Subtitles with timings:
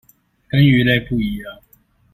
[0.49, 1.59] 跟魚類不一樣